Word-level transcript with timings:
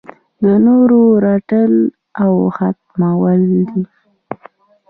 د 0.43 0.45
نورو 0.65 1.01
رټل 1.25 1.73
او 2.23 2.33
ختمول 2.57 3.41
دي. 3.69 3.83